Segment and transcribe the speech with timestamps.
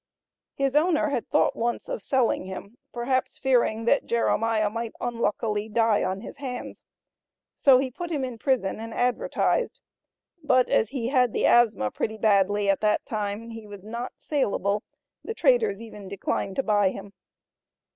[0.55, 6.03] His owner had thought once of selling him, perhaps fearing that Jeremiah might unluckily die
[6.03, 6.81] on his hands.
[7.55, 9.79] So he put him in prison and advertised;
[10.43, 14.81] but as he had the asthma pretty badly at that time, he was not saleable,
[15.23, 17.13] the traders even declined to buy him.